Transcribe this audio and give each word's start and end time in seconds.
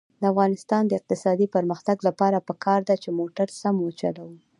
د 0.21 0.23
افغانستان 0.31 0.83
د 0.87 0.91
اقتصادي 0.99 1.47
پرمختګ 1.55 1.97
لپاره 2.07 2.45
پکار 2.49 2.79
ده 2.89 2.95
چې 3.03 3.09
موټر 3.19 3.47
سم 3.61 3.75
وچلوو. 3.81 4.35